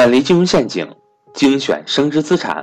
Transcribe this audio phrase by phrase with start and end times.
[0.00, 0.90] 远离金融陷阱，
[1.34, 2.62] 精选升值资产。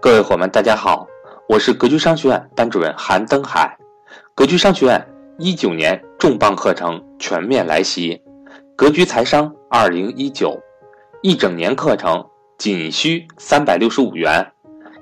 [0.00, 1.08] 各位伙伴，大家好，
[1.48, 3.76] 我是格局商学院班主任韩登海。
[4.32, 5.04] 格局商学院
[5.40, 8.22] 一九年重磅课程全面来袭，
[8.76, 10.56] 格局财商二零一九，
[11.20, 12.24] 一整年课程
[12.58, 14.46] 仅需三百六十五元，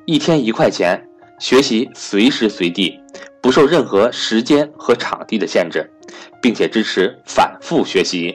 [0.06, 1.06] 一天一块钱，
[1.38, 2.98] 学习随时随地，
[3.43, 5.87] 不受任何时间和场地的限制，
[6.41, 8.34] 并且支持反复学习，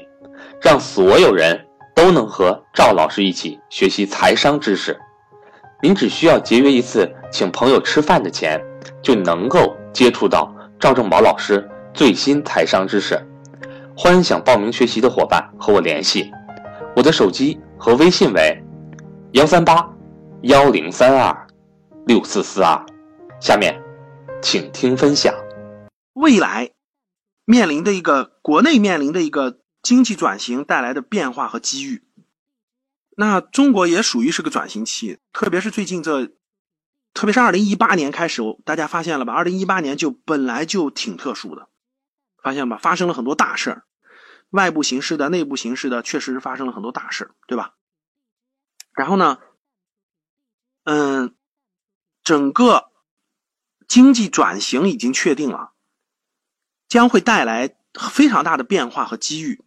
[0.61, 1.59] 让所有人。
[1.93, 4.99] 都能和赵老师一起学习财商知识，
[5.81, 8.59] 您只需要节约一次请朋友吃饭的钱，
[9.01, 13.19] 就能够接触到赵正宝老师最新财商知识。
[13.95, 16.31] 欢迎想报名学习的伙伴和我联系，
[16.95, 18.63] 我的手机和微信为
[19.33, 19.87] 幺三八
[20.43, 21.47] 幺零三二
[22.07, 22.83] 六四四二。
[23.39, 23.79] 下面，
[24.41, 25.33] 请听分享。
[26.13, 26.71] 未来
[27.45, 29.60] 面临的一个国内面临的一个。
[29.81, 32.03] 经济转型带来的变化和机遇，
[33.17, 36.27] 那中国也属于是个转型期，特别是最近这，
[37.13, 39.33] 特别是二零一八年开始，大家发现了吧？
[39.33, 41.67] 二零一八年就本来就挺特殊的，
[42.41, 42.77] 发现吧？
[42.77, 43.83] 发生了很多大事儿，
[44.51, 47.73] 外部形势的、内部形势的，确实是发生了很多大事儿对吧？
[48.93, 49.39] 然后呢，
[50.83, 51.35] 嗯，
[52.23, 52.91] 整个
[53.87, 55.73] 经济转型已经确定了，
[56.87, 57.75] 将会带来
[58.11, 59.63] 非常大的变化和机遇。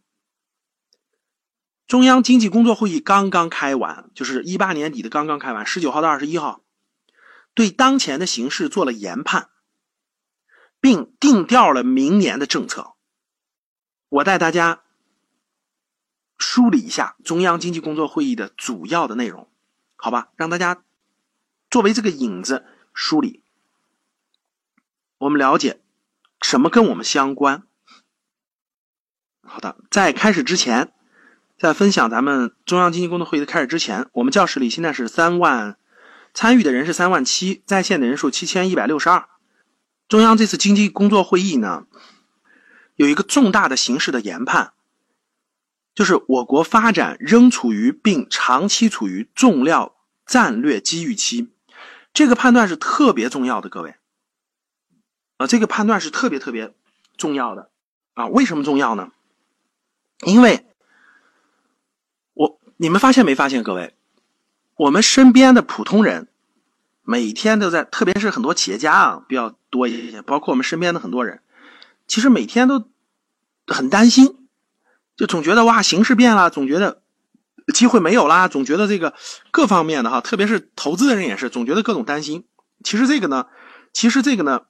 [1.86, 6.62] 中央经济工作会议刚刚开完，就是一八年底的刚刚开完，十九号到二十一号，
[7.52, 9.50] 对当前的形势做了研判，
[10.80, 12.94] 并定调了明年的政策。
[14.08, 14.80] 我带大家
[16.38, 19.50] 梳理一下中央经济工作会议的主要的内容，
[19.96, 20.30] 好吧？
[20.36, 20.82] 让大家
[21.70, 23.42] 作为这个引子梳理，
[25.18, 25.82] 我们了解
[26.40, 27.66] 什么跟我们相关。
[29.42, 30.93] 好的，在开始之前。
[31.56, 35.78] 在分享咱们中央经济工作会议的开始之前，我们教室里现在是三万，
[36.34, 39.28] 参与的人是三万七，在线的人数七千一百六十二。
[40.08, 41.86] 中央这次经济工作会议呢，
[42.96, 44.72] 有一个重大的形势的研判，
[45.94, 49.94] 就是我国发展仍处于并长期处于重要
[50.26, 51.52] 战略机遇期，
[52.12, 53.94] 这个判断是特别重要的，各位，
[55.36, 56.74] 啊，这个判断是特别特别
[57.16, 57.70] 重要的
[58.14, 59.12] 啊，为什么重要呢？
[60.26, 60.66] 因为。
[62.76, 63.94] 你们发现没发现，各位，
[64.76, 66.28] 我们身边的普通人
[67.02, 71.40] 每天都在，特别是很多企业家啊比较多一些，包括我们身边的很多人，
[72.06, 72.84] 其实每天都
[73.66, 74.48] 很担心，
[75.16, 77.02] 就总觉得哇形势变了，总觉得
[77.72, 79.14] 机会没有啦，总觉得这个
[79.52, 82.44] 各方面的哈，特别是投资的人也是，总觉得各种担心。
[82.82, 83.46] 其实这个呢，
[83.92, 84.62] 其实这个呢，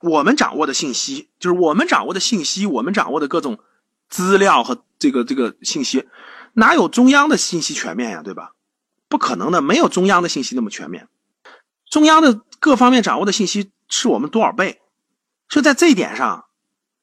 [0.00, 3.58] 我们掌握的信息，就是我们掌握的信息，我们掌握的各种
[4.08, 6.08] 资料和这个这个信息。
[6.52, 8.52] 哪有中央的信息全面呀，对吧？
[9.08, 11.08] 不可能的，没有中央的信息那么全面。
[11.90, 14.80] 中央的各方面掌握的信息是我们多少倍？
[15.48, 16.46] 就在这一点上，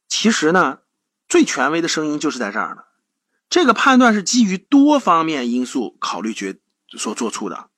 [0.07, 0.79] 其实呢，
[1.27, 2.81] 最权威的声音就是在这儿呢。
[3.49, 6.59] 这个判断是基于多方面因素考虑决
[6.89, 7.69] 所做出的，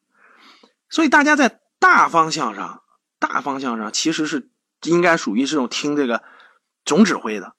[0.89, 2.83] 所以大家在大方向上，
[3.19, 4.49] 大方向上其实是
[4.83, 6.23] 应该属于这种听这个
[6.85, 7.53] 总指挥的。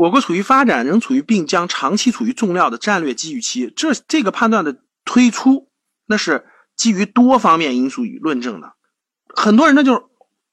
[0.00, 3.70] 我国处于发展，仍处于并将长期处于重要的战略机遇期。
[3.76, 5.68] 这这个判断的推出，
[6.06, 8.72] 那是基于多方面因素与论证的。
[9.28, 10.02] 很多人呢就是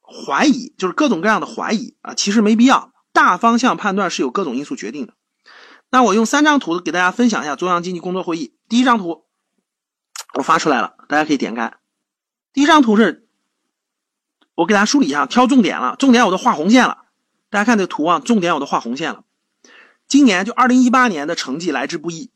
[0.02, 2.92] 怀疑，就是各种各样的怀疑啊，其实没必要。
[3.14, 5.14] 大方向判断是有各种因素决定的。
[5.90, 8.54] 那我用三张图给大家分享一下中央经济工作会议。
[8.68, 9.24] 第一张图
[10.34, 11.74] 我发出来了，大家可以点开。
[12.52, 13.30] 第一张图是，
[14.56, 17.06] 我给大家梳理一下，挑重点了，重点我都画红线了。
[17.50, 19.24] 大家看这图啊，重点我都画红线了。
[20.08, 22.32] 今年就二零一八年的成绩来之不易，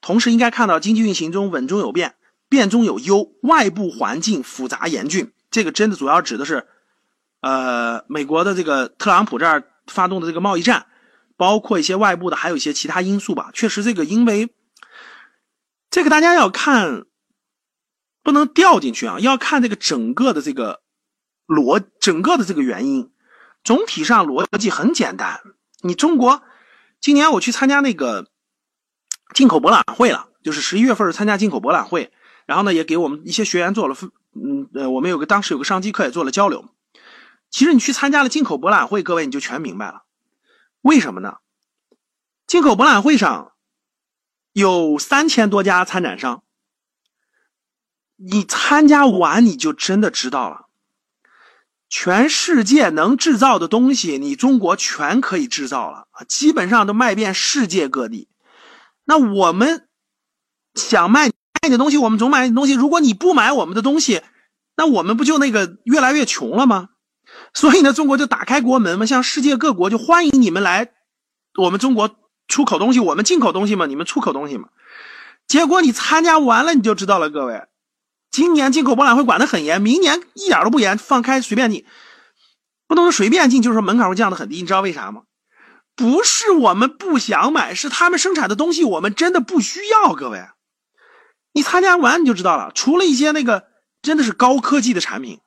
[0.00, 2.14] 同时应该看到经济运行中稳中有变，
[2.48, 5.32] 变中有优，外部环境复杂严峻。
[5.50, 6.68] 这个真的主要指的是，
[7.40, 10.86] 呃，美国的这个特朗普这儿发动的这个贸易战，
[11.36, 13.50] 包括一些外部的，还有一些其他因素吧。
[13.52, 14.54] 确实，这个因为
[15.90, 17.06] 这个大家要看，
[18.22, 20.82] 不能掉进去啊，要看这个整个的这个
[21.48, 23.10] 逻，整个的这个原因。
[23.64, 25.40] 总体上逻辑很简单，
[25.80, 26.44] 你中国。
[27.02, 28.28] 今年我去参加那个
[29.34, 32.12] 进口博览会了，就是十一月份参加进口博览会，
[32.46, 33.96] 然后呢也给我们一些学员做了，
[34.34, 36.64] 嗯呃，我们有个当时有个商机课也做了交流。
[37.50, 40.04] 其实你去参加了进口博览会，各位你就全明白了，
[40.80, 41.38] 为什么呢？
[42.46, 43.52] 进口博览会上
[44.52, 46.44] 有三千多家参展商，
[48.14, 50.68] 你参加完你就真的知道了。
[51.92, 58.30] 全世界能制造的东西，你中国全可以制造了啊，基本上都卖遍世界各地。
[59.04, 59.86] 那我们
[60.74, 61.28] 想卖
[61.62, 62.72] 你的东西，我们总买你东西。
[62.72, 64.22] 如果你不买我们的东西，
[64.74, 66.88] 那我们不就那个越来越穷了吗？
[67.52, 70.92] 所以呢，中国就打开国门嘛，向世界各国就欢迎你们来
[71.58, 72.16] 我们中国
[72.48, 74.70] 出口东西，我们进口东西嘛，你们出口东西嘛。
[75.46, 77.66] 结果你参加完了你就知道了，各位，
[78.32, 81.84] 今年进口博览会管得很严，明年一点都不严，放开随便进，
[82.88, 84.56] 不能说随便进，就是说门槛会降得很低。
[84.56, 85.24] 你知道为啥吗？
[85.94, 90.14] 不是我们不想买，是他们生产的东西我们真的不需要。
[90.14, 90.42] 各位，
[91.52, 92.72] 你参加完你就知道了。
[92.74, 93.66] 除了一些那个
[94.00, 95.40] 真的是高科技的产品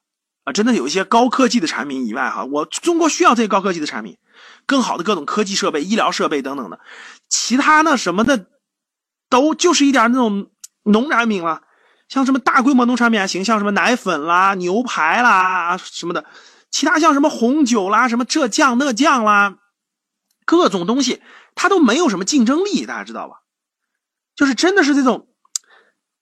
[0.44, 4.20] 啊，真的有一些高科技的产品以外，哈，我中国需要这些高科技的产品，
[4.68, 6.80] 更好的各种科技设备、医疗设备等等的。
[7.28, 8.46] 其他那什么的，
[9.28, 10.52] 都就是一点那种
[10.84, 11.64] 农产品了，
[12.08, 16.26] 像什么大规模农产品还行，像什么奶粉啦、牛排啦什么的。
[16.72, 19.58] 其他像什么红酒啦、什么这酱那酱啦。
[20.46, 21.22] 各种东西，
[21.56, 23.38] 它都没有什么竞争力，大家知道吧？
[24.36, 25.28] 就是真的是这种。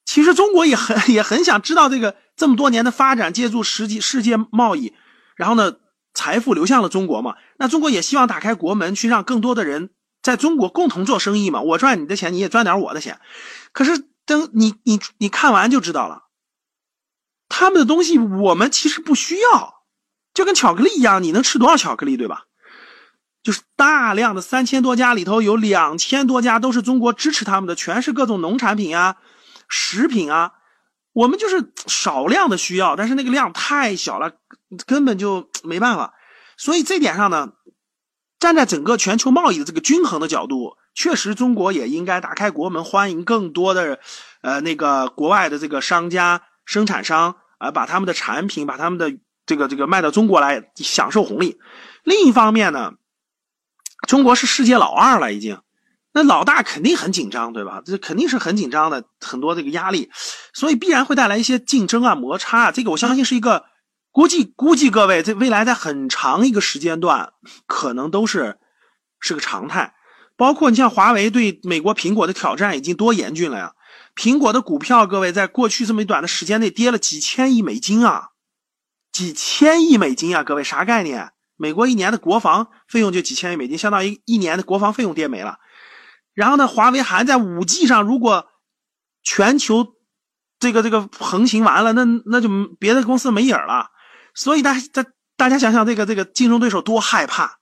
[0.05, 4.93] 其实中国也很也很想知道这个这么多年的发展，借助世界世界贸易，
[5.35, 5.73] 然后呢，
[6.13, 7.35] 财富流向了中国嘛。
[7.57, 9.89] 那中国也希望打开国门，去让更多的人
[10.21, 11.61] 在中国共同做生意嘛。
[11.61, 13.19] 我赚你的钱，你也赚点我的钱。
[13.71, 16.23] 可是等你你你看完就知道了，
[17.49, 19.83] 他们的东西我们其实不需要，
[20.33, 22.45] 就跟巧克力一样，你能吃多少巧克力，对吧？
[23.43, 29.17] 就是大量的三千多家里头有两千多家都是中国支持他们的，全是各种农产品啊、
[29.67, 30.53] 食品啊。
[31.11, 34.31] 我们就是少量的需要，但是那个量太小了，
[34.87, 36.13] 根本就没办法。
[36.55, 37.51] 所以这点上呢，
[38.39, 43.99] 站在整个全球贸易的这个均衡的角度，确实中国也应该打开国门，欢迎更多的
[44.41, 51.59] 呃那个国外的这个商家、生产商啊，把他们的产品、把他们的这个这个卖到中国来，享受红利。
[52.03, 52.93] 另一方面呢。
[54.05, 55.61] 中国是世界老二了，已经，
[56.11, 57.81] 那老大肯定很紧张，对吧？
[57.85, 60.11] 这肯定是很紧张的，很多这个压力，
[60.53, 62.71] 所以必然会带来一些竞争啊、摩擦啊。
[62.73, 63.63] 这个我相信是一个
[64.11, 67.31] 估计，估计各位在未来在很长一个时间段，
[67.65, 68.57] 可能都是
[69.21, 69.93] 是个常态。
[70.35, 73.73] 包括你像华为对美国苹果的挑战已经多严峻了呀！
[74.15, 78.29] 苹果的股票，各位在过去这么短的时间内跌了几千亿美金啊，
[79.11, 81.31] 几千亿美金啊，各位啥概念？
[81.55, 85.59] 美国一年的国防费用就几千亿美金，相当于一年的国防费用跌没了。
[86.33, 88.47] 然后呢，华为还在五 G 上，如果
[89.23, 89.87] 全球
[90.59, 92.49] 这个这个横行完了，那那就
[92.79, 93.91] 别的公司没影了。
[94.33, 95.05] 所以大大
[95.37, 97.59] 大家想想，这个这个竞争对手多害怕，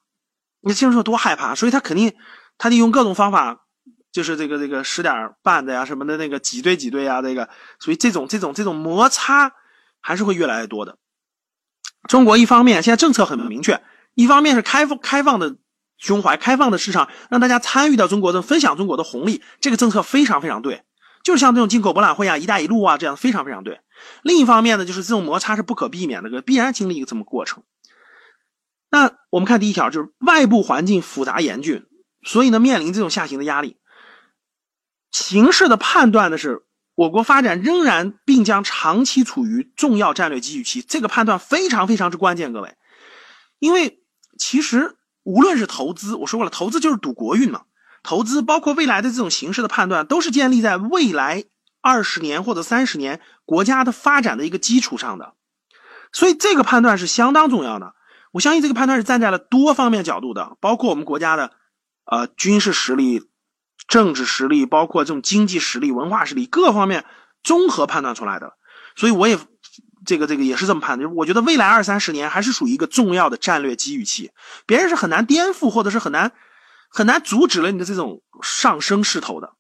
[0.62, 2.14] 你竞争对手多害怕，所以他肯定
[2.62, 3.62] 他得用各种方法，
[4.12, 7.50] 就是这个这个使点绊子呀什么的，那个挤兑挤兑呀，这个
[7.80, 9.52] 所以这种这种这种摩擦
[10.00, 11.00] 还是会越来越多的。
[12.08, 13.82] 中国一方面现在政策很明确。
[14.14, 15.56] 一方面是开放开放的
[15.98, 20.84] 胸怀，开放的市场，让大家参与到中国的分享中国的红利，这个政策非常非常对。
[21.24, 23.80] 就像这种进口博览会啊、一带一路啊这样非常非常对。
[24.22, 27.64] 另一方面呢，就是这种摩擦是不可避免的，必然经历一个这么过程。
[28.92, 31.88] 那我们看第一条，就是外部环境复杂严峻，
[32.24, 33.78] 所以呢面临这种下行的压力。
[35.12, 36.64] 形势的判断的是，
[36.96, 42.76] 我国发展仍然并将长期处于重要战略机遇期，这个判断非常非常之关键，各位，
[43.60, 44.00] 因为。
[44.40, 47.66] 其实，无论是投资，我说过了，投资就是赌国运嘛。
[48.02, 51.44] 投资包括未来的这种形势的判断，都是建立在未来
[51.80, 55.36] 二十年或者三十年国家的发展的一个基础上的。
[56.12, 57.94] 所以，这个判断是相当重要的。
[58.32, 61.52] 我相信这个判断是站在了多方面角度的，包括我们国家的
[62.06, 63.30] 呃军事实力、
[63.88, 67.06] 政治实力，包括这种经济实力、文化实力各方面
[67.44, 68.54] 综合判断出来的。
[68.96, 69.38] 所以，我也。
[70.04, 74.32] 这个这个也是这么判的，我觉得未来二三十年还是属于一个重要的战略机遇期，
[74.66, 76.32] 别人是很难颠覆或者是很难
[76.90, 79.54] 很难阻止了你的这种上升势头的。